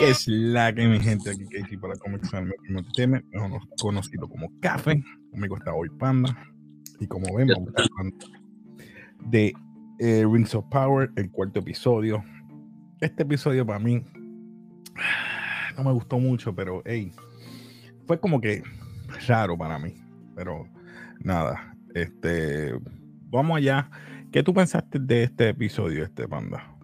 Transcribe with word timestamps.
es 0.00 0.28
la 0.28 0.72
que 0.72 0.86
mi 0.86 1.00
gente 1.00 1.30
aquí 1.30 1.44
Casey 1.46 1.76
para 1.76 1.96
comenzar 1.96 2.44
mejor 2.44 3.60
conocido 3.80 4.28
como 4.28 4.50
Café. 4.60 5.02
Conmigo 5.30 5.56
está 5.56 5.74
hoy 5.74 5.88
Panda. 5.98 6.36
Y 7.00 7.06
como 7.06 7.34
ven, 7.34 7.48
vamos 7.48 7.72
a 7.76 7.82
hablar 7.82 8.12
de 9.24 9.52
eh, 9.98 10.24
Rings 10.30 10.54
of 10.54 10.64
Power, 10.70 11.10
el 11.16 11.30
cuarto 11.30 11.60
episodio. 11.60 12.22
Este 13.00 13.22
episodio 13.24 13.66
para 13.66 13.78
mí 13.78 14.02
no 15.76 15.84
me 15.84 15.92
gustó 15.92 16.18
mucho, 16.18 16.54
pero 16.54 16.82
hey, 16.84 17.12
fue 18.06 18.20
como 18.20 18.40
que 18.40 18.62
raro 19.26 19.56
para 19.56 19.78
mí. 19.78 19.94
Pero 20.34 20.68
nada, 21.20 21.74
este, 21.94 22.72
vamos 23.30 23.56
allá. 23.56 23.90
¿Qué 24.30 24.42
tú 24.42 24.54
pensaste 24.54 24.98
de 24.98 25.24
este 25.24 25.48
episodio, 25.48 26.04
este 26.04 26.28
Panda? 26.28 26.77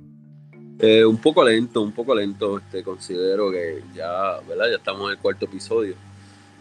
Eh, 0.79 1.05
un 1.05 1.19
poco 1.19 1.45
lento, 1.45 1.83
un 1.83 1.93
poco 1.93 2.15
lento. 2.15 2.59
Este, 2.59 2.83
considero 2.83 3.51
que 3.51 3.83
ya, 3.95 4.41
¿verdad? 4.49 4.67
Ya 4.71 4.77
estamos 4.77 5.07
en 5.07 5.17
el 5.17 5.19
cuarto 5.19 5.45
episodio. 5.45 5.95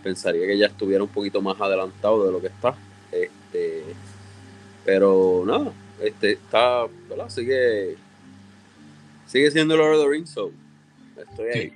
Pensaría 0.04 0.46
que 0.46 0.58
ya 0.58 0.68
estuviera 0.68 1.04
un 1.04 1.10
poquito 1.10 1.42
más 1.42 1.60
adelantado 1.60 2.26
de 2.26 2.32
lo 2.32 2.42
que 2.42 2.48
está. 2.48 2.76
Este, 3.12 3.84
pero 4.86 5.44
nada, 5.46 5.72
este, 6.02 6.34
está, 6.34 6.86
¿verdad? 7.10 7.30
Sigue, 7.30 7.96
sigue 9.26 9.50
siendo 9.52 9.78
Lord 9.78 9.96
of 9.96 10.04
the 10.04 10.10
Rings, 10.10 10.30
so 10.30 10.52
estoy 11.18 11.48
ahí. 11.48 11.74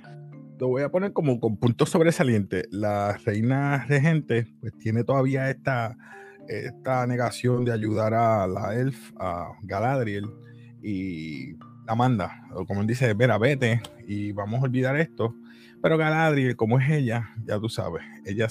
Lo 0.58 0.68
voy 0.68 0.82
a 0.82 0.90
poner 0.90 1.12
como 1.12 1.40
con 1.40 1.56
puntos 1.56 1.88
sobresalientes. 1.88 2.66
La 2.70 3.16
reina 3.24 3.86
regente, 3.88 4.46
pues 4.60 4.76
tiene 4.78 5.04
todavía 5.04 5.48
esta, 5.50 5.96
esta 6.48 7.06
negación 7.06 7.64
de 7.64 7.72
ayudar 7.72 8.12
a 8.12 8.46
la 8.46 8.74
elf, 8.74 9.12
a 9.18 9.52
Galadriel, 9.62 10.26
y 10.82 11.54
Amanda, 11.88 12.46
o 12.54 12.66
como 12.66 12.82
él 12.82 12.86
dice, 12.86 13.12
Vera, 13.14 13.38
vete 13.38 13.80
y 14.06 14.32
vamos 14.32 14.60
a 14.60 14.64
olvidar 14.64 14.96
esto. 14.96 15.34
Pero 15.82 15.96
Galadriel, 15.96 16.56
como 16.56 16.78
es 16.78 16.90
ella, 16.90 17.30
ya 17.44 17.58
tú 17.58 17.68
sabes, 17.68 18.02
ella 18.24 18.48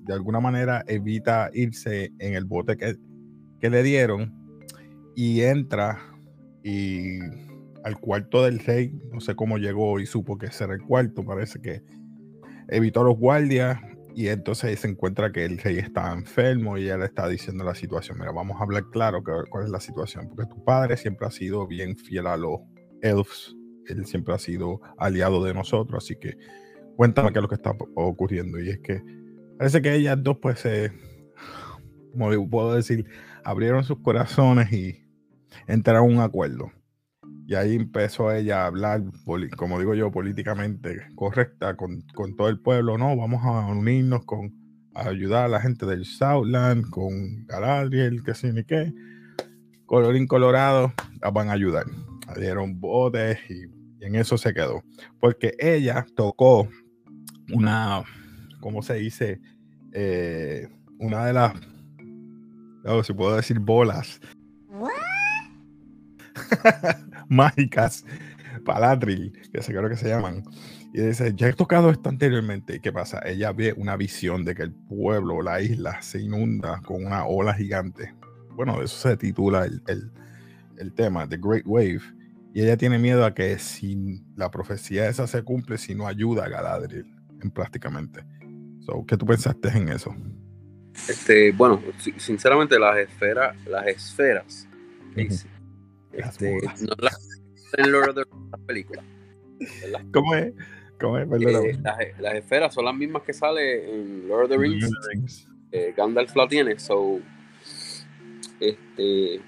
de 0.00 0.12
alguna 0.12 0.40
manera 0.40 0.84
evita 0.86 1.50
irse 1.52 2.12
en 2.18 2.34
el 2.34 2.44
bote 2.44 2.76
que, 2.76 2.96
que 3.60 3.70
le 3.70 3.82
dieron 3.82 4.34
y 5.14 5.42
entra 5.42 5.98
y 6.62 7.18
al 7.84 7.98
cuarto 7.98 8.44
del 8.44 8.58
rey, 8.60 8.92
no 9.12 9.20
sé 9.20 9.34
cómo 9.34 9.58
llegó 9.58 9.98
y 9.98 10.06
supo 10.06 10.38
que 10.38 10.46
ese 10.46 10.64
era 10.64 10.74
el 10.74 10.82
cuarto, 10.82 11.24
parece 11.24 11.60
que 11.60 11.82
evitó 12.68 13.00
a 13.00 13.04
los 13.04 13.18
guardias 13.18 13.78
y 14.14 14.28
entonces 14.28 14.78
se 14.80 14.88
encuentra 14.88 15.32
que 15.32 15.44
el 15.44 15.58
rey 15.58 15.78
está 15.78 16.12
enfermo 16.12 16.76
y 16.76 16.84
ella 16.84 16.98
le 16.98 17.06
está 17.06 17.28
diciendo 17.28 17.64
la 17.64 17.74
situación. 17.74 18.18
Mira, 18.18 18.32
vamos 18.32 18.60
a 18.60 18.64
hablar 18.64 18.84
claro 18.90 19.22
que, 19.22 19.32
cuál 19.50 19.64
es 19.64 19.70
la 19.70 19.80
situación, 19.80 20.28
porque 20.28 20.52
tu 20.52 20.62
padre 20.64 20.96
siempre 20.96 21.26
ha 21.26 21.30
sido 21.30 21.66
bien 21.66 21.96
fiel 21.96 22.26
a 22.26 22.36
los 22.36 22.60
elves, 23.00 23.56
él 23.86 24.06
siempre 24.06 24.34
ha 24.34 24.38
sido 24.38 24.80
aliado 24.98 25.42
de 25.44 25.54
nosotros, 25.54 26.04
así 26.04 26.16
que 26.16 26.36
cuéntame 26.96 27.32
qué 27.32 27.38
es 27.38 27.42
lo 27.42 27.48
que 27.48 27.56
está 27.56 27.74
ocurriendo. 27.94 28.60
Y 28.60 28.70
es 28.70 28.78
que 28.80 29.02
parece 29.58 29.82
que 29.82 29.94
ellas 29.94 30.18
dos, 30.22 30.38
pues, 30.40 30.64
como 32.12 32.50
puedo 32.50 32.74
decir, 32.74 33.06
abrieron 33.44 33.84
sus 33.84 33.98
corazones 34.00 34.72
y 34.72 35.02
entraron 35.66 36.10
a 36.10 36.14
un 36.14 36.20
acuerdo. 36.20 36.70
Y 37.52 37.54
ahí 37.54 37.74
empezó 37.74 38.32
ella 38.32 38.62
a 38.62 38.66
hablar, 38.68 39.02
como 39.58 39.78
digo 39.78 39.94
yo, 39.94 40.10
políticamente 40.10 41.02
correcta 41.14 41.76
con, 41.76 42.02
todo 42.34 42.48
el 42.48 42.58
pueblo. 42.58 42.96
No, 42.96 43.14
vamos 43.14 43.44
a 43.44 43.66
unirnos 43.66 44.24
con 44.24 44.54
a 44.94 45.08
ayudar 45.08 45.44
a 45.44 45.48
la 45.48 45.60
gente 45.60 45.84
del 45.84 46.06
Southland, 46.06 46.88
con 46.88 47.44
Galadriel, 47.44 48.24
que 48.24 48.32
sé 48.32 48.54
ni 48.54 48.64
qué. 48.64 48.90
Colorín 49.84 50.26
Colorado, 50.26 50.94
van 51.30 51.50
a 51.50 51.52
ayudar. 51.52 51.84
Dieron 52.38 52.80
botes 52.80 53.38
y, 53.50 53.64
en 54.02 54.14
eso 54.14 54.38
se 54.38 54.54
quedó. 54.54 54.82
Porque 55.20 55.52
ella 55.58 56.06
tocó 56.16 56.70
una, 57.52 58.02
¿cómo 58.60 58.82
se 58.82 58.94
dice? 58.94 59.42
Eh, 59.92 60.70
una 60.98 61.26
de 61.26 61.34
las, 61.34 61.52
no, 62.82 63.02
si 63.02 63.12
puedo 63.12 63.36
decir 63.36 63.58
bolas. 63.58 64.22
mágicas, 67.28 68.04
Paladril, 68.64 69.32
que 69.52 69.62
se 69.62 69.72
creo 69.72 69.88
que 69.88 69.96
se 69.96 70.08
llaman. 70.08 70.44
Y 70.94 71.00
dice, 71.00 71.32
ya 71.34 71.48
he 71.48 71.52
tocado 71.54 71.90
esto 71.90 72.10
anteriormente. 72.10 72.76
¿Y 72.76 72.80
qué 72.80 72.92
pasa? 72.92 73.20
Ella 73.24 73.52
ve 73.52 73.72
una 73.76 73.96
visión 73.96 74.44
de 74.44 74.54
que 74.54 74.62
el 74.62 74.72
pueblo, 74.72 75.40
la 75.40 75.60
isla, 75.60 76.02
se 76.02 76.20
inunda 76.20 76.82
con 76.82 77.06
una 77.06 77.24
ola 77.24 77.54
gigante. 77.54 78.14
Bueno, 78.50 78.78
de 78.78 78.84
eso 78.84 79.08
se 79.08 79.16
titula 79.16 79.64
el, 79.64 79.82
el, 80.76 80.92
tema, 80.92 81.26
The 81.26 81.38
Great 81.38 81.64
Wave. 81.66 82.02
Y 82.52 82.60
ella 82.62 82.76
tiene 82.76 82.98
miedo 82.98 83.24
a 83.24 83.32
que 83.32 83.58
si 83.58 84.22
la 84.36 84.50
profecía 84.50 85.08
esa 85.08 85.26
se 85.26 85.42
cumple, 85.42 85.78
si 85.78 85.94
no 85.94 86.06
ayuda 86.06 86.44
a 86.44 86.48
Galadriel, 86.50 87.06
en 87.42 87.50
prácticamente. 87.50 88.22
So, 88.80 89.06
¿Qué 89.06 89.16
tú 89.16 89.24
pensaste 89.24 89.68
en 89.68 89.88
eso? 89.88 90.14
Este, 91.08 91.52
bueno, 91.52 91.80
sinceramente 92.18 92.78
las 92.78 92.98
esferas, 92.98 93.56
las 93.64 93.86
esferas, 93.86 94.68
este, 96.12 96.60
no 96.80 96.94
la, 96.98 97.10
en 97.78 97.92
Lord 97.92 98.10
of 98.10 98.16
the 98.16 98.58
película. 98.66 99.02
¿Cómo 100.12 100.34
es? 100.34 100.52
¿Cómo 101.00 101.18
es? 101.18 101.26
Eh, 101.30 101.78
las, 102.18 102.34
esferas 102.34 102.74
son 102.74 102.84
las 102.84 102.94
mismas 102.94 103.22
que 103.22 103.32
sale 103.32 103.92
en 103.92 104.28
Lord 104.28 104.44
of 104.44 104.50
the 104.50 104.58
Rings. 104.58 105.48
Eh, 105.70 105.94
Gandalf 105.96 106.34
la 106.36 106.46
tiene, 106.48 106.78
so. 106.78 107.20
Este. 108.60 109.40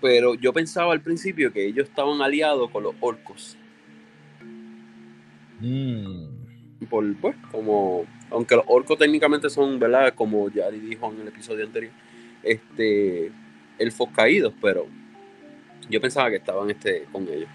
Pero 0.00 0.34
yo 0.34 0.52
pensaba 0.52 0.92
al 0.92 1.02
principio 1.02 1.52
que 1.52 1.66
ellos 1.66 1.88
estaban 1.88 2.20
aliados 2.20 2.70
con 2.70 2.82
los 2.82 2.94
orcos. 3.00 3.56
Mm. 5.60 6.86
Por, 6.88 7.16
pues, 7.20 7.36
como. 7.50 8.04
Aunque 8.30 8.56
los 8.56 8.64
orcos 8.66 8.98
técnicamente 8.98 9.48
son, 9.50 9.78
¿verdad? 9.78 10.14
Como 10.14 10.50
ya 10.50 10.70
dijo 10.70 11.12
en 11.12 11.20
el 11.20 11.28
episodio 11.28 11.64
anterior, 11.64 11.92
este. 12.42 13.32
Elfos 13.78 14.10
caídos, 14.14 14.52
pero 14.60 14.86
yo 15.90 16.00
pensaba 16.00 16.30
que 16.30 16.36
estaban 16.36 16.70
este, 16.70 17.04
con 17.12 17.28
ellos, 17.28 17.48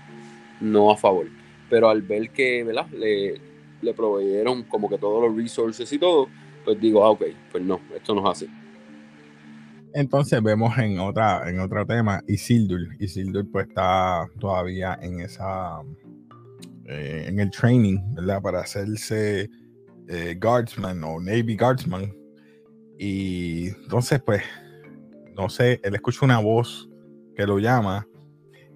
no 0.61 0.91
a 0.91 0.97
favor. 0.97 1.27
Pero 1.69 1.89
al 1.89 2.01
ver 2.01 2.29
que 2.29 2.63
¿verdad? 2.63 2.87
Le, 2.89 3.39
le 3.81 3.93
proveyeron 3.93 4.63
como 4.63 4.89
que 4.89 4.97
todos 4.97 5.23
los 5.23 5.35
resources 5.35 5.91
y 5.91 5.97
todo, 5.97 6.27
pues 6.63 6.79
digo, 6.79 7.03
ah, 7.03 7.11
ok, 7.11 7.23
pues 7.51 7.63
no, 7.63 7.79
esto 7.95 8.13
no 8.13 8.21
es 8.29 8.43
así. 8.43 8.51
Entonces 9.93 10.43
vemos 10.43 10.77
en 10.77 10.99
otra, 10.99 11.49
en 11.49 11.59
otro 11.61 11.85
tema, 11.85 12.21
Isildur. 12.27 12.81
Isildur 12.99 13.49
pues 13.49 13.67
está 13.67 14.27
todavía 14.39 14.99
en 15.01 15.21
esa 15.21 15.79
eh, 16.87 17.25
en 17.27 17.39
el 17.39 17.49
training, 17.49 17.97
¿verdad? 18.13 18.41
Para 18.41 18.59
hacerse 18.59 19.49
eh, 20.07 20.37
guardsman 20.39 21.03
o 21.03 21.19
Navy 21.19 21.55
guardsman. 21.55 22.13
Y 22.99 23.69
entonces, 23.69 24.21
pues, 24.23 24.43
no 25.35 25.49
sé, 25.49 25.79
él 25.83 25.95
escucha 25.95 26.25
una 26.25 26.39
voz 26.39 26.89
que 27.35 27.47
lo 27.47 27.57
llama 27.57 28.07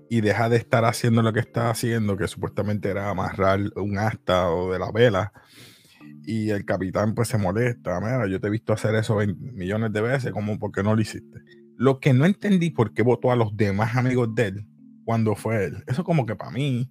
y 0.09 0.21
deja 0.21 0.49
de 0.49 0.57
estar 0.57 0.83
haciendo 0.85 1.21
lo 1.21 1.31
que 1.31 1.39
está 1.39 1.69
haciendo, 1.69 2.17
que 2.17 2.27
supuestamente 2.27 2.89
era 2.89 3.09
amarrar 3.09 3.59
un 3.75 3.97
asta 3.99 4.49
o 4.49 4.73
de 4.73 4.79
la 4.79 4.91
vela. 4.91 5.31
Y 6.23 6.49
el 6.49 6.65
capitán 6.65 7.13
pues 7.13 7.27
se 7.27 7.37
molesta, 7.37 7.99
mira, 8.01 8.27
yo 8.27 8.39
te 8.39 8.47
he 8.47 8.49
visto 8.49 8.73
hacer 8.73 8.95
eso 8.95 9.19
millones 9.37 9.93
de 9.93 10.01
veces, 10.01 10.31
como 10.31 10.57
por 10.57 10.71
qué 10.71 10.81
no 10.81 10.95
lo 10.95 11.01
hiciste? 11.01 11.39
Lo 11.77 11.99
que 11.99 12.13
no 12.13 12.25
entendí 12.25 12.71
por 12.71 12.93
qué 12.93 13.03
votó 13.03 13.31
a 13.31 13.35
los 13.35 13.55
demás 13.55 13.95
amigos 13.95 14.33
de 14.33 14.47
él 14.47 14.65
cuando 15.05 15.35
fue 15.35 15.65
él. 15.65 15.83
Eso 15.87 16.03
como 16.03 16.25
que 16.25 16.35
para 16.35 16.51
mí, 16.51 16.89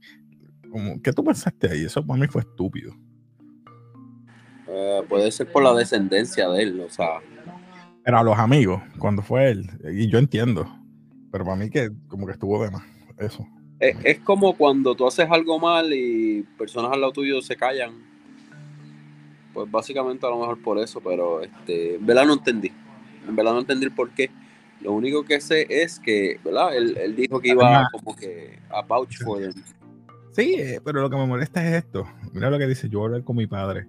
como, 0.71 1.03
¿qué 1.03 1.13
tú 1.13 1.25
pensaste 1.25 1.71
ahí? 1.71 1.85
Eso 1.85 2.07
para 2.07 2.21
mí 2.21 2.27
fue 2.29 2.43
estúpido. 2.43 2.95
Eh, 4.69 5.03
puede 5.09 5.31
ser 5.33 5.51
por 5.51 5.65
la 5.65 5.75
descendencia 5.75 6.49
de 6.49 6.63
él, 6.63 6.81
o 6.81 6.89
sea. 6.89 7.21
Pero 8.05 8.19
a 8.19 8.23
los 8.23 8.39
amigos, 8.39 8.81
cuando 8.99 9.23
fue 9.23 9.51
él, 9.51 9.71
y 9.93 10.09
yo 10.09 10.19
entiendo, 10.19 10.67
pero 11.33 11.45
para 11.45 11.57
mí 11.57 11.69
que 11.69 11.91
como 12.07 12.27
que 12.27 12.33
estuvo 12.33 12.63
de 12.63 12.71
más 12.71 12.98
eso. 13.19 13.47
Es, 13.81 14.19
como 14.21 14.57
cuando 14.57 14.95
tú 14.95 15.07
haces 15.07 15.29
algo 15.31 15.59
mal 15.59 15.93
y 15.93 16.43
personas 16.57 16.93
al 16.93 17.01
lado 17.01 17.13
tuyo 17.13 17.41
se 17.41 17.57
callan. 17.57 17.93
Pues 19.55 19.71
básicamente 19.71 20.27
a 20.27 20.31
lo 20.31 20.41
mejor 20.41 20.61
por 20.63 20.79
eso, 20.79 21.01
pero 21.01 21.43
este, 21.43 21.95
en 21.95 22.07
verdad 22.07 22.27
no 22.27 22.35
entendí. 22.35 22.73
En 23.27 23.37
verdad 23.37 23.53
no 23.53 23.61
entendí 23.61 23.89
por 23.91 24.11
qué. 24.11 24.31
Lo 24.81 24.93
único 24.93 25.25
que 25.25 25.41
sé 25.41 25.67
es 25.69 25.99
que, 25.99 26.41
¿verdad? 26.45 26.77
Él, 26.77 27.15
dijo 27.17 27.41
que 27.41 27.49
iba 27.49 27.89
como 27.93 28.15
que 28.15 28.59
a 28.71 28.83
vouch 28.83 29.19
for 29.23 29.41
them. 29.41 29.53
Sí, 30.33 30.55
eh, 30.57 30.81
pero 30.85 31.01
lo 31.01 31.11
que 31.11 31.17
me 31.17 31.27
molesta 31.27 31.67
es 31.67 31.85
esto. 31.85 32.07
Mira 32.33 32.51
lo 32.51 32.59
que 32.59 32.67
dice, 32.67 32.89
yo 32.89 33.01
voy 33.01 33.07
a 33.07 33.09
hablar 33.09 33.25
con 33.25 33.37
mi 33.37 33.47
padre. 33.47 33.87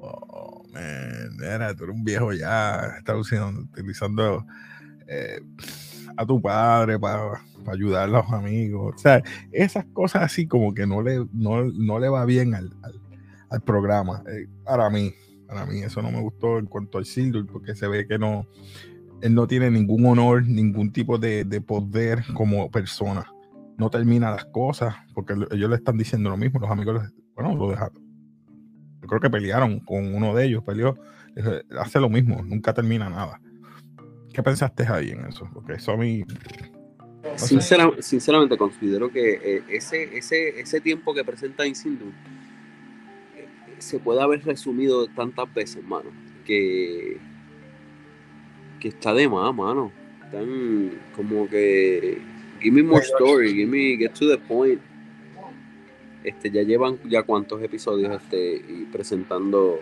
Oh, 0.00 0.64
man, 0.72 1.36
era, 1.44 1.74
tú 1.76 1.84
eres 1.84 1.94
un 1.94 2.04
viejo 2.04 2.32
ya, 2.32 2.96
está 2.98 3.16
utilizando 3.16 4.44
eh, 5.06 5.40
a 6.16 6.26
tu 6.26 6.40
padre 6.40 6.98
para 6.98 7.42
ayudar 7.66 8.04
a 8.04 8.06
los 8.06 8.32
amigos. 8.32 8.94
O 8.94 8.98
sea, 8.98 9.22
esas 9.50 9.84
cosas 9.86 10.22
así 10.22 10.46
como 10.46 10.74
que 10.74 10.86
no 10.86 11.02
le, 11.02 11.26
no, 11.32 11.98
le 11.98 12.08
va 12.08 12.24
bien 12.24 12.54
al, 12.54 12.70
programa. 13.64 14.22
Eh, 14.28 14.46
para 14.64 14.88
mí, 14.90 15.12
para 15.46 15.66
mí 15.66 15.80
eso 15.80 16.00
no 16.00 16.10
me 16.10 16.20
gustó 16.20 16.58
en 16.58 16.66
cuanto 16.66 16.98
al 16.98 17.04
Sildur, 17.04 17.46
porque 17.46 17.74
se 17.74 17.86
ve 17.86 18.06
que 18.06 18.18
no, 18.18 18.46
él 19.20 19.34
no 19.34 19.46
tiene 19.46 19.70
ningún 19.70 20.04
honor, 20.06 20.46
ningún 20.46 20.92
tipo 20.92 21.18
de, 21.18 21.44
poder 21.60 22.24
como 22.34 22.70
persona. 22.70 23.26
No 23.78 23.90
termina 23.90 24.30
las 24.30 24.44
cosas, 24.46 24.94
porque 25.14 25.34
ellos 25.50 25.70
le 25.70 25.76
están 25.76 25.96
diciendo 25.96 26.30
lo 26.30 26.36
mismo, 26.36 26.60
los 26.60 26.70
amigos 26.70 27.12
bueno, 27.34 27.54
lo 27.54 27.70
dejaron. 27.70 28.02
Yo 29.00 29.08
creo 29.08 29.20
que 29.20 29.30
pelearon 29.30 29.80
con 29.80 30.14
uno 30.14 30.34
de 30.34 30.44
ellos, 30.46 30.62
peleó, 30.64 30.96
hace 31.78 32.00
lo 32.00 32.08
mismo, 32.08 32.42
nunca 32.42 32.72
termina 32.72 33.08
nada. 33.08 33.40
¿Qué 34.32 34.42
pensaste 34.42 34.84
ahí 34.88 35.10
en 35.10 35.26
eso? 35.26 35.48
Porque 35.52 35.74
eso 35.74 35.92
a 35.92 35.96
mí... 35.96 36.24
sinceramente 37.36 38.56
considero 38.56 39.10
que 39.10 39.34
eh, 39.34 39.62
ese, 39.68 40.16
ese, 40.16 40.60
ese 40.60 40.80
tiempo 40.80 41.14
que 41.14 41.24
presenta 41.24 41.66
Insindu 41.66 42.12
se 43.82 43.98
puede 43.98 44.22
haber 44.22 44.44
resumido 44.44 45.08
tantas 45.08 45.52
veces, 45.52 45.84
mano, 45.84 46.10
que, 46.44 47.18
que 48.80 48.88
está 48.88 49.12
de 49.12 49.28
más, 49.28 49.54
mano. 49.54 49.90
Están 50.24 50.92
como 51.16 51.48
que 51.48 52.18
give 52.60 52.74
me 52.74 52.82
more 52.82 53.04
story, 53.04 53.52
give 53.52 53.66
me 53.66 53.96
get 53.96 54.12
to 54.14 54.28
the 54.28 54.38
point. 54.38 54.80
Este, 56.22 56.50
ya 56.50 56.62
llevan 56.62 56.98
ya 57.04 57.24
cuántos 57.24 57.60
episodios 57.62 58.22
este, 58.22 58.54
y 58.54 58.88
presentando 58.92 59.80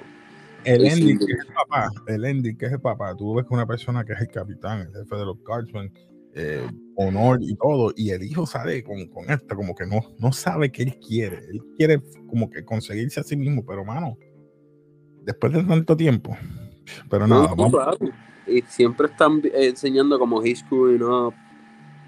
el 0.65 0.87
ending 0.87 1.19
que 1.19 1.33
es 1.33 1.41
el 1.41 1.55
papá, 1.55 1.91
el 2.07 2.25
ending 2.25 2.57
que 2.57 2.67
es 2.67 2.73
el 2.73 2.81
papá, 2.81 3.15
tú 3.17 3.35
ves 3.35 3.47
que 3.47 3.55
una 3.55 3.67
persona 3.67 4.05
que 4.05 4.13
es 4.13 4.21
el 4.21 4.29
capitán, 4.29 4.81
el 4.81 4.93
jefe 4.93 5.17
de 5.17 5.25
los 5.25 5.39
Guardsmen, 5.43 5.93
eh, 6.35 6.67
honor 6.97 7.39
y 7.41 7.55
todo, 7.57 7.93
y 7.97 8.11
el 8.11 8.23
hijo 8.23 8.47
sale 8.47 8.85
con, 8.85 9.07
con 9.09 9.31
esto, 9.31 9.57
como 9.57 9.75
que 9.75 9.87
no, 9.87 10.01
no 10.19 10.33
sabe 10.33 10.71
qué 10.71 10.83
él 10.85 10.99
quiere, 11.07 11.39
él 11.51 11.61
quiere 11.77 12.01
como 12.29 12.49
que 12.51 12.65
conseguirse 12.65 13.21
a 13.21 13.25
sí 13.25 13.37
mismo, 13.37 13.65
pero 13.65 13.85
mano, 13.85 14.17
después 15.23 15.53
de 15.53 15.65
tanto 15.65 15.97
tiempo, 15.97 16.37
pero 17.09 17.27
nada, 17.27 17.55
vamos. 17.55 17.75
Y 18.47 18.63
siempre 18.63 19.07
están 19.07 19.43
enseñando 19.55 20.19
como 20.19 20.43
he's 20.43 20.59
screwing 20.61 21.03
up, 21.03 21.35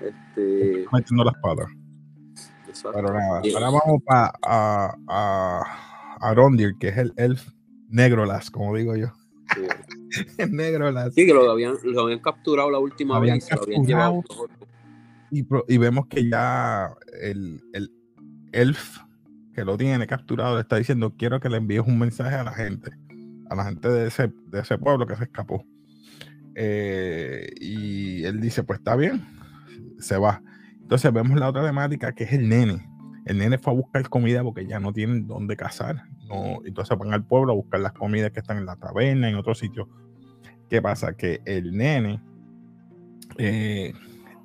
este... 0.01 0.87
metiendo 0.93 1.25
la 1.25 1.31
espada. 1.31 1.67
Pero 2.83 3.13
nada, 3.13 3.43
ahora 3.55 3.67
vamos 3.67 4.03
para 4.05 4.33
a, 4.43 4.97
a, 5.07 6.19
a 6.21 6.35
Rondir, 6.35 6.75
que 6.79 6.89
es 6.89 6.97
el 6.97 7.13
elf 7.17 7.47
Negrolas, 7.93 8.51
como 8.51 8.75
digo 8.75 8.97
yo. 8.97 9.13
Sí. 9.55 10.43
Negrolas. 10.51 11.15
Sí, 11.15 11.27
que 11.27 11.35
lo 11.35 11.49
habían, 11.51 11.75
lo 11.85 12.03
habían 12.03 12.21
capturado 12.21 12.71
la 12.71 12.79
última 12.79 13.21
vez. 13.21 13.49
Lo 13.51 13.63
habían 13.63 13.85
llevado. 13.85 14.25
Y, 15.31 15.47
y, 15.69 15.79
vemos 15.79 16.07
que 16.09 16.29
ya 16.29 16.95
el, 17.23 17.63
el, 17.73 17.91
elf 18.53 18.99
que 19.55 19.65
lo 19.65 19.77
tiene 19.77 20.07
capturado 20.07 20.57
le 20.57 20.63
está 20.63 20.77
diciendo, 20.77 21.15
quiero 21.17 21.41
que 21.41 21.49
le 21.49 21.59
envíes 21.59 21.83
un 21.87 21.99
mensaje 21.99 22.35
a 22.35 22.45
la 22.45 22.53
gente, 22.53 22.91
a 23.49 23.55
la 23.55 23.65
gente 23.65 23.89
de 23.89 24.09
ese, 24.09 24.33
de 24.47 24.61
ese 24.61 24.79
pueblo 24.79 25.07
que 25.07 25.17
se 25.17 25.25
escapó. 25.25 25.65
Eh, 26.55 27.51
y 27.61 28.25
él 28.25 28.41
dice, 28.41 28.63
pues 28.63 28.79
está 28.79 28.97
bien, 28.97 29.27
se 29.99 30.17
va. 30.17 30.43
Entonces 30.81 31.13
vemos 31.13 31.39
la 31.39 31.49
otra 31.49 31.65
temática 31.65 32.13
que 32.13 32.25
es 32.25 32.33
el 32.33 32.49
nene. 32.49 32.87
El 33.27 33.39
nene 33.39 33.59
fue 33.59 33.73
a 33.73 33.77
buscar 33.77 34.09
comida 34.09 34.43
porque 34.43 34.67
ya 34.67 34.81
no 34.81 34.93
tienen 34.93 35.27
dónde 35.27 35.57
cazar 35.57 36.05
entonces 36.65 36.97
van 36.99 37.13
al 37.13 37.25
pueblo 37.25 37.53
a 37.53 37.57
buscar 37.57 37.81
las 37.81 37.93
comidas 37.93 38.31
que 38.31 38.41
están 38.41 38.59
en 38.59 38.67
la 38.67 38.77
taberna, 38.77 39.29
en 39.29 39.37
otros 39.37 39.59
sitios. 39.59 39.89
¿Qué 40.69 40.81
pasa? 40.81 41.15
Que 41.15 41.41
el 41.45 41.77
nene 41.77 42.21
eh, 43.39 43.93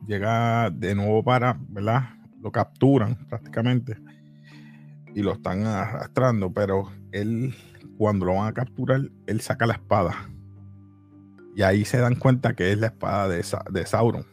llega 0.06 0.69
de 0.69 0.95
nuevo 0.95 1.24
para, 1.24 1.57
¿verdad? 1.69 2.10
Lo 2.42 2.51
capturan 2.51 3.16
prácticamente 3.28 3.98
y 5.16 5.24
lo 5.24 5.34
están 5.34 5.66
arrastrando, 5.66 6.51
pero 6.54 6.92
él, 7.12 7.56
cuando 7.98 8.25
lo 8.25 8.36
van 8.36 8.50
a 8.50 8.54
capturar, 8.54 9.01
él 9.25 9.42
saca 9.42 9.66
la 9.66 9.74
espada. 9.74 10.30
Y 11.56 11.63
ahí 11.63 11.86
se 11.86 11.98
dan 11.98 12.16
cuenta 12.16 12.56
que 12.56 12.72
es 12.72 12.78
la 12.78 12.88
espada 12.88 13.28
de, 13.28 13.44
de 13.72 13.86
Sauron. 13.86 14.25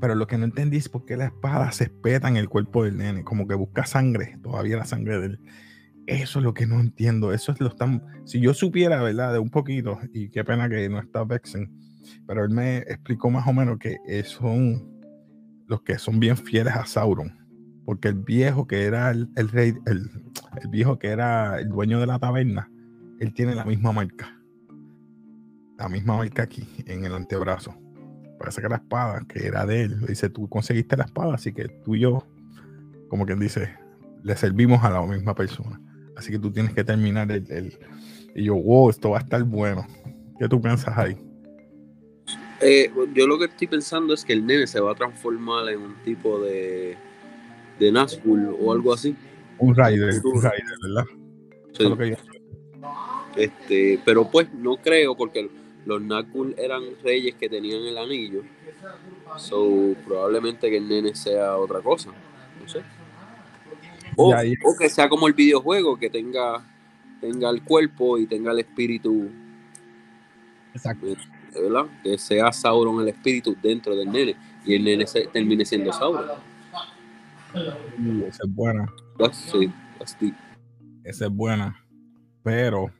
Pero 0.00 0.14
lo 0.14 0.26
que 0.26 0.38
no 0.38 0.44
entendí 0.44 0.78
es 0.78 0.88
por 0.88 1.04
qué 1.04 1.16
la 1.16 1.26
espada 1.26 1.72
se 1.72 1.84
espeta 1.84 2.28
en 2.28 2.36
el 2.36 2.48
cuerpo 2.48 2.84
del 2.84 2.96
nene, 2.96 3.24
como 3.24 3.46
que 3.46 3.54
busca 3.54 3.84
sangre, 3.84 4.38
todavía 4.42 4.76
la 4.76 4.84
sangre 4.84 5.18
de 5.18 5.26
él. 5.26 5.40
Eso 6.08 6.38
es 6.38 6.44
lo 6.46 6.54
que 6.54 6.66
no 6.66 6.80
entiendo. 6.80 7.34
Eso 7.34 7.52
es 7.52 7.60
lo 7.60 7.68
están. 7.68 8.02
Si 8.24 8.40
yo 8.40 8.54
supiera, 8.54 9.02
¿verdad? 9.02 9.34
De 9.34 9.38
un 9.38 9.50
poquito, 9.50 9.98
y 10.14 10.30
qué 10.30 10.42
pena 10.42 10.66
que 10.66 10.88
no 10.88 10.98
está 10.98 11.22
Vexen, 11.22 11.70
pero 12.26 12.44
él 12.44 12.50
me 12.50 12.78
explicó 12.78 13.28
más 13.28 13.46
o 13.46 13.52
menos 13.52 13.78
que 13.78 13.98
son 14.24 14.90
los 15.66 15.82
que 15.82 15.98
son 15.98 16.18
bien 16.18 16.38
fieles 16.38 16.74
a 16.74 16.86
Sauron. 16.86 17.36
Porque 17.84 18.08
el 18.08 18.14
viejo 18.14 18.66
que 18.66 18.84
era 18.84 19.10
el, 19.10 19.28
rey, 19.50 19.74
el, 19.84 20.10
el, 20.62 20.68
viejo 20.70 20.98
que 20.98 21.08
era 21.08 21.60
el 21.60 21.68
dueño 21.68 22.00
de 22.00 22.06
la 22.06 22.18
taberna, 22.18 22.70
él 23.20 23.34
tiene 23.34 23.54
la 23.54 23.66
misma 23.66 23.92
marca. 23.92 24.34
La 25.76 25.90
misma 25.90 26.16
marca 26.16 26.42
aquí, 26.42 26.66
en 26.86 27.04
el 27.04 27.14
antebrazo. 27.14 27.74
Parece 28.38 28.62
que 28.62 28.68
la 28.70 28.76
espada, 28.76 29.26
que 29.28 29.46
era 29.46 29.66
de 29.66 29.82
él, 29.82 30.06
dice, 30.06 30.30
tú 30.30 30.48
conseguiste 30.48 30.96
la 30.96 31.04
espada, 31.04 31.34
así 31.34 31.52
que 31.52 31.68
tú 31.84 31.96
y 31.96 32.00
yo, 32.00 32.26
como 33.08 33.26
quien 33.26 33.40
dice, 33.40 33.74
le 34.22 34.36
servimos 34.36 34.82
a 34.84 34.90
la 34.90 35.02
misma 35.02 35.34
persona. 35.34 35.78
Así 36.18 36.32
que 36.32 36.38
tú 36.40 36.50
tienes 36.50 36.74
que 36.74 36.82
terminar 36.82 37.30
el, 37.30 37.78
Y 38.34 38.44
yo, 38.44 38.56
wow, 38.56 38.90
esto 38.90 39.10
va 39.10 39.18
a 39.18 39.20
estar 39.20 39.40
bueno. 39.44 39.86
¿Qué 40.36 40.48
tú 40.48 40.60
piensas 40.60 40.98
ahí? 40.98 41.16
Eh, 42.60 42.90
yo 43.14 43.28
lo 43.28 43.38
que 43.38 43.44
estoy 43.44 43.68
pensando 43.68 44.12
es 44.12 44.24
que 44.24 44.32
el 44.32 44.44
nene 44.44 44.66
se 44.66 44.80
va 44.80 44.90
a 44.90 44.94
transformar 44.96 45.68
en 45.68 45.80
un 45.80 45.94
tipo 46.04 46.40
de, 46.40 46.96
de 47.78 47.92
Nazgûl 47.92 48.56
o 48.60 48.72
algo 48.72 48.92
así. 48.92 49.14
Un 49.58 49.76
Rider, 49.76 50.20
un 50.24 50.42
Rider, 50.42 50.78
¿verdad? 50.82 51.04
Sí. 51.72 52.14
Este, 53.36 54.00
pero 54.04 54.28
pues 54.28 54.52
no 54.52 54.76
creo 54.76 55.16
porque 55.16 55.48
los 55.86 56.02
Nazgûl 56.02 56.56
eran 56.58 56.82
reyes 57.04 57.36
que 57.36 57.48
tenían 57.48 57.82
el 57.82 57.96
anillo. 57.96 58.42
So, 59.36 59.94
probablemente 60.04 60.68
que 60.68 60.78
el 60.78 60.88
nene 60.88 61.14
sea 61.14 61.56
otra 61.56 61.80
cosa. 61.80 62.10
No 62.60 62.68
sé. 62.68 62.80
O, 64.20 64.34
que 64.76 64.88
sea 64.88 65.08
como 65.08 65.28
el 65.28 65.32
videojuego, 65.32 65.96
que 65.96 66.10
tenga, 66.10 66.64
tenga 67.20 67.50
el 67.50 67.62
cuerpo 67.62 68.18
y 68.18 68.26
tenga 68.26 68.50
el 68.50 68.58
espíritu. 68.58 69.30
Exacto. 70.74 71.06
Eh, 71.06 71.16
¿verdad? 71.54 71.86
Que 72.02 72.18
sea 72.18 72.52
Sauron 72.52 73.00
el 73.00 73.08
espíritu 73.08 73.56
dentro 73.62 73.94
del 73.94 74.10
nene 74.10 74.34
y 74.64 74.74
el 74.74 74.84
nene 74.84 75.06
se, 75.06 75.28
termine 75.28 75.64
siendo 75.64 75.92
Sauron. 75.92 76.24
esa 78.26 78.42
es 78.44 78.54
buena. 78.54 78.92
Sí, 79.32 79.72
esa 81.04 81.26
es 81.26 81.30
buena. 81.30 81.80
Pero 82.42 82.90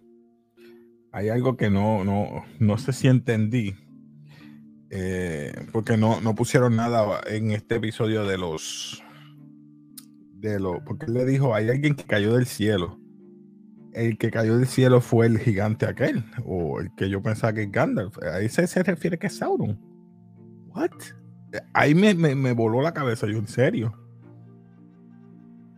hay 1.10 1.30
algo 1.30 1.56
que 1.56 1.68
no, 1.68 2.04
no, 2.04 2.44
no 2.60 2.78
sé 2.78 2.92
si 2.92 3.08
entendí. 3.08 3.74
Eh, 4.90 5.52
porque 5.72 5.96
no, 5.96 6.20
no 6.20 6.36
pusieron 6.36 6.76
nada 6.76 7.20
en 7.26 7.50
este 7.50 7.74
episodio 7.74 8.24
de 8.24 8.38
los 8.38 9.02
de 10.40 10.60
lo, 10.60 10.82
porque 10.84 11.06
él 11.06 11.14
le 11.14 11.24
dijo, 11.24 11.54
hay 11.54 11.68
alguien 11.68 11.94
que 11.94 12.04
cayó 12.04 12.34
del 12.34 12.46
cielo. 12.46 12.98
El 13.92 14.18
que 14.18 14.30
cayó 14.30 14.56
del 14.56 14.66
cielo 14.66 15.00
fue 15.00 15.26
el 15.26 15.38
gigante 15.38 15.86
aquel, 15.86 16.24
o 16.44 16.80
el 16.80 16.94
que 16.94 17.08
yo 17.08 17.22
pensaba 17.22 17.52
que 17.52 17.62
es 17.64 17.72
Gandalf. 17.72 18.16
A 18.22 18.40
ese 18.40 18.66
se 18.66 18.82
refiere 18.82 19.18
que 19.18 19.26
es 19.26 19.36
Sauron. 19.36 19.78
What? 20.68 20.90
Ahí 21.72 21.94
me, 21.94 22.14
me, 22.14 22.52
voló 22.52 22.82
la 22.82 22.92
cabeza, 22.92 23.26
yo 23.26 23.38
en 23.38 23.48
serio. 23.48 23.92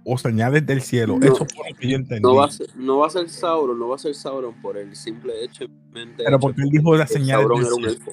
O 0.04 0.18
señales 0.18 0.66
del 0.66 0.82
cielo. 0.82 1.18
Eso 1.22 1.46
fue 1.46 1.70
lo 1.70 1.76
que 1.76 1.88
yo 1.88 1.96
entendí. 1.96 2.22
No 2.22 2.34
va, 2.34 2.46
a 2.46 2.50
ser, 2.50 2.66
no 2.76 2.98
va 2.98 3.06
a 3.06 3.10
ser 3.10 3.28
Sauron, 3.28 3.78
no 3.78 3.88
va 3.88 3.94
a 3.94 3.98
ser 3.98 4.14
Sauron 4.14 4.60
por 4.60 4.76
el 4.76 4.96
simple 4.96 5.44
hecho. 5.44 5.66
Pero 6.16 6.40
porque 6.40 6.62
él 6.62 6.70
dijo 6.70 6.96
la 6.96 7.06
señales 7.06 7.48
del 7.48 7.66
cielo. 7.66 8.12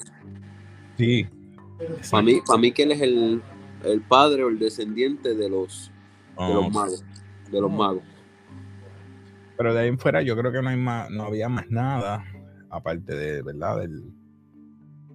Sí. 0.97 1.27
Para 2.11 2.23
mí, 2.23 2.39
para 2.45 2.59
mí 2.59 2.71
que 2.71 2.83
él 2.83 2.91
es 2.91 3.01
el, 3.01 3.41
el 3.83 4.01
padre 4.01 4.43
o 4.43 4.49
el 4.49 4.59
descendiente 4.59 5.35
de 5.35 5.49
los 5.49 5.91
de 6.37 6.53
los 6.53 6.71
magos. 6.71 7.05
De 7.51 7.61
los 7.61 7.71
magos. 7.71 8.03
Pero 9.57 9.73
de 9.73 9.81
ahí 9.81 9.87
en 9.87 9.97
fuera 9.97 10.21
yo 10.21 10.37
creo 10.37 10.51
que 10.51 10.61
no 10.61 10.69
hay 10.69 10.77
más, 10.77 11.09
no 11.09 11.23
había 11.23 11.49
más 11.49 11.69
nada, 11.69 12.23
aparte 12.69 13.15
de, 13.15 13.41
¿verdad? 13.41 13.79
Del, 13.79 14.13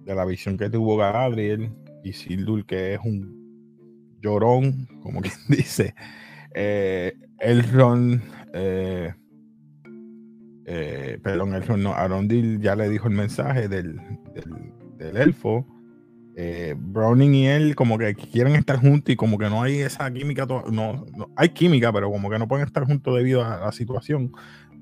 de 0.01 0.15
la 0.15 0.25
visión 0.25 0.57
que 0.57 0.69
tuvo 0.69 0.97
Gabriel 0.97 1.73
y 2.03 2.13
Sildur, 2.13 2.65
que 2.65 2.95
es 2.95 2.99
un 3.03 4.17
llorón, 4.21 4.87
como 5.01 5.21
quien 5.21 5.35
dice. 5.47 5.95
Eh, 6.53 7.13
Elrond, 7.39 8.21
eh, 8.53 9.13
eh, 10.65 11.19
perdón, 11.23 11.55
Elrond 11.55 11.83
no, 11.83 11.93
Arondil 11.93 12.59
ya 12.61 12.75
le 12.75 12.89
dijo 12.89 13.07
el 13.07 13.15
mensaje 13.15 13.67
del, 13.67 13.95
del, 14.33 14.73
del 14.97 15.17
elfo 15.17 15.65
eh, 16.35 16.75
Browning 16.77 17.35
y 17.35 17.47
él 17.47 17.75
como 17.75 17.97
que 17.97 18.15
quieren 18.15 18.55
estar 18.55 18.77
juntos 18.77 19.13
y 19.13 19.15
como 19.15 19.37
que 19.37 19.49
no 19.49 19.61
hay 19.61 19.79
esa 19.79 20.11
química, 20.11 20.47
no, 20.71 21.05
hay 21.35 21.49
química, 21.49 21.93
pero 21.93 22.09
como 22.11 22.29
que 22.29 22.39
no 22.39 22.47
pueden 22.47 22.65
estar 22.65 22.85
juntos 22.85 23.15
debido 23.15 23.45
a 23.45 23.59
la 23.59 23.71
situación. 23.71 24.31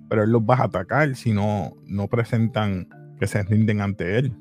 Pero 0.10 0.24
él 0.24 0.32
los 0.32 0.42
va 0.42 0.56
a 0.56 0.64
atacar 0.66 1.16
si 1.16 1.34
no, 1.34 1.74
no 1.86 2.08
presentan 2.08 2.88
que 3.20 3.28
se 3.28 3.44
rinden 3.44 3.82
ante 3.82 4.18
él. 4.18 4.34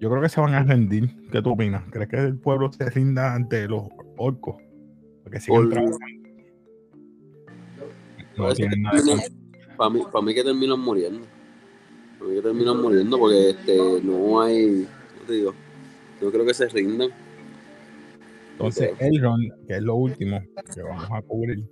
Yo 0.00 0.10
creo 0.10 0.22
que 0.22 0.28
se 0.28 0.40
van 0.40 0.54
a 0.54 0.62
rendir. 0.62 1.10
¿Qué 1.32 1.42
tú 1.42 1.50
opinas? 1.50 1.82
¿Crees 1.90 2.08
que 2.08 2.16
el 2.16 2.38
pueblo 2.38 2.70
se 2.72 2.88
rinda 2.88 3.34
ante 3.34 3.66
los 3.66 3.84
orcos? 4.16 4.56
Porque 5.24 5.40
Para 9.76 9.90
mí, 9.90 10.00
para 10.10 10.24
mí 10.24 10.34
que 10.34 10.44
terminan 10.44 10.80
muriendo. 10.80 11.26
Para 12.18 12.30
mí 12.30 12.36
que 12.36 12.42
terminan 12.42 12.80
muriendo 12.80 13.18
porque 13.18 13.50
este, 13.50 13.76
no 14.02 14.40
hay. 14.40 14.86
¿cómo 15.14 15.26
te 15.26 15.32
digo? 15.32 15.54
Yo 16.20 16.32
creo 16.32 16.44
que 16.44 16.54
se 16.54 16.68
rindan. 16.68 17.10
Entonces, 18.52 18.90
Elrond, 18.98 19.66
que 19.66 19.76
es 19.76 19.82
lo 19.82 19.94
último 19.94 20.42
que 20.74 20.82
vamos 20.82 21.08
a 21.12 21.22
cubrir, 21.22 21.64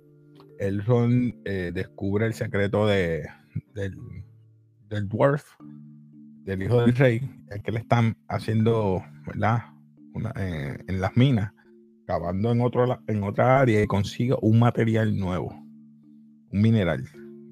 Elrond 0.59 1.33
eh, 1.45 1.71
descubre 1.73 2.25
el 2.25 2.33
secreto 2.33 2.87
de, 2.87 3.27
del, 3.73 3.95
del 4.89 5.07
dwarf, 5.09 5.43
del 6.43 6.63
hijo 6.63 6.81
del 6.81 6.95
rey, 6.95 7.21
el 7.49 7.61
que 7.61 7.73
le 7.73 7.79
están 7.79 8.15
haciendo, 8.29 9.03
¿verdad? 9.25 9.63
Eh, 10.37 10.77
en 10.87 11.01
las 11.01 11.15
minas, 11.17 11.51
cavando 12.05 12.51
en, 12.51 12.61
otro, 12.61 12.99
en 13.07 13.23
otra 13.23 13.59
área 13.59 13.81
y 13.81 13.87
consigue 13.87 14.35
un 14.41 14.59
material 14.59 15.17
nuevo, 15.17 15.53
un 16.51 16.61
mineral. 16.61 17.03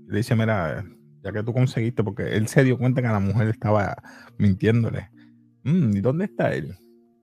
Le 0.07 0.17
dice, 0.17 0.35
mira, 0.35 0.85
ya 1.23 1.31
que 1.31 1.43
tú 1.43 1.53
conseguiste, 1.53 2.03
porque 2.03 2.35
él 2.35 2.47
se 2.47 2.63
dio 2.63 2.77
cuenta 2.77 3.01
que 3.01 3.07
la 3.07 3.19
mujer 3.19 3.49
estaba 3.49 3.95
mintiéndole. 4.37 5.09
Mm, 5.63 5.97
¿Y 5.97 6.01
dónde 6.01 6.25
está 6.25 6.53
él? 6.53 6.75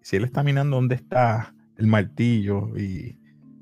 Si 0.03 0.17
él 0.17 0.25
está 0.25 0.43
minando, 0.43 0.77
¿dónde 0.77 0.97
está 0.97 1.55
el 1.77 1.87
martillo? 1.87 2.77
Y 2.77 3.17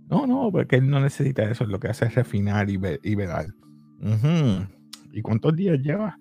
no, 0.08 0.26
no, 0.26 0.50
porque 0.50 0.76
él 0.76 0.88
no 0.90 1.00
necesita 1.00 1.48
eso, 1.50 1.64
lo 1.66 1.78
que 1.78 1.88
hace 1.88 2.06
es 2.06 2.14
refinar 2.14 2.68
y, 2.70 2.76
ver, 2.76 3.00
y 3.02 3.14
velar. 3.14 3.46
¿Y 5.12 5.22
cuántos 5.22 5.54
días 5.54 5.78
lleva? 5.80 6.18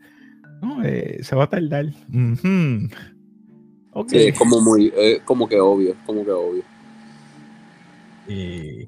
No, 0.61 0.83
eh, 0.83 1.19
se 1.23 1.35
va 1.35 1.45
a 1.45 1.49
tardar. 1.49 1.85
Sí, 4.07 4.17
es 4.17 4.37
como 4.37 4.61
muy, 4.61 4.93
como 5.25 5.47
que 5.47 5.59
obvio, 5.59 5.95
como 6.05 6.23
que 6.23 6.31
obvio. 6.31 6.63
Y 8.27 8.87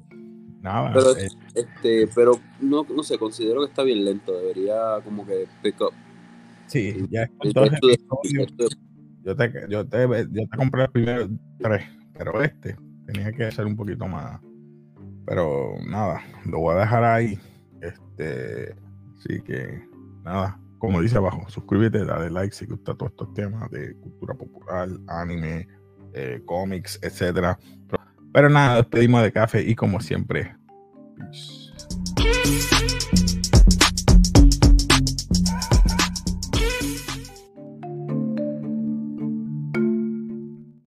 nada. 0.60 0.92
Pero, 0.92 1.16
eh, 1.16 1.28
este, 1.54 2.06
pero 2.14 2.38
no, 2.60 2.86
no 2.94 3.02
sé, 3.02 3.18
considero 3.18 3.60
que 3.62 3.70
está 3.70 3.82
bien 3.82 4.04
lento. 4.04 4.32
Debería 4.32 5.00
como 5.04 5.26
que 5.26 5.46
pick 5.62 5.80
up. 5.80 5.92
Sí, 6.66 7.06
ya 7.10 7.24
es 7.24 7.30
yo, 9.24 9.36
te, 9.36 9.52
yo, 9.68 9.86
te, 9.86 10.06
yo 10.06 10.48
te 10.48 10.56
compré 10.56 10.84
el 10.84 10.90
primero 10.90 11.28
tres, 11.58 11.84
pero 12.16 12.42
este 12.42 12.76
tenía 13.06 13.32
que 13.32 13.50
ser 13.50 13.66
un 13.66 13.76
poquito 13.76 14.06
más. 14.06 14.40
Pero 15.26 15.74
nada, 15.86 16.22
lo 16.46 16.60
voy 16.60 16.76
a 16.76 16.80
dejar 16.80 17.04
ahí. 17.04 17.38
Este, 17.80 18.74
así 19.16 19.40
que 19.42 19.82
nada, 20.24 20.58
como 20.78 21.00
dice 21.00 21.16
abajo, 21.18 21.48
suscríbete, 21.48 22.04
dale 22.04 22.30
like 22.30 22.54
si 22.54 22.66
gusta 22.66 22.94
todos 22.94 23.12
estos 23.12 23.34
temas 23.34 23.70
de 23.70 23.94
cultura 23.96 24.34
popular, 24.34 24.88
anime, 25.08 25.68
eh, 26.12 26.42
cómics, 26.44 26.98
etcétera. 27.02 27.58
Pero 28.32 28.48
nada, 28.48 28.76
despedimos 28.76 29.22
de 29.22 29.32
café 29.32 29.62
y 29.62 29.74
como 29.74 30.00
siempre, 30.00 30.56
peace. 31.16 31.61